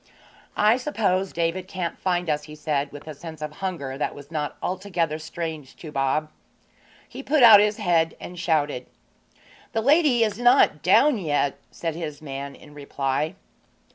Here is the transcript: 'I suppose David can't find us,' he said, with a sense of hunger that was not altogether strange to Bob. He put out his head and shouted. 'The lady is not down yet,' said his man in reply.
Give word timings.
'I 0.57 0.77
suppose 0.77 1.31
David 1.31 1.67
can't 1.67 1.95
find 1.95 2.27
us,' 2.27 2.45
he 2.45 2.55
said, 2.55 2.91
with 2.91 3.07
a 3.07 3.13
sense 3.13 3.39
of 3.39 3.57
hunger 3.61 3.99
that 3.99 4.15
was 4.15 4.31
not 4.31 4.57
altogether 4.59 5.19
strange 5.19 5.75
to 5.75 5.91
Bob. 5.91 6.31
He 7.07 7.21
put 7.21 7.43
out 7.43 7.59
his 7.59 7.77
head 7.77 8.17
and 8.19 8.39
shouted. 8.39 8.87
'The 9.73 9.81
lady 9.81 10.23
is 10.23 10.39
not 10.39 10.81
down 10.81 11.19
yet,' 11.19 11.59
said 11.69 11.93
his 11.93 12.19
man 12.19 12.55
in 12.55 12.73
reply. 12.73 13.35